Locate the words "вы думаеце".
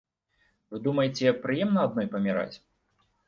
0.71-1.33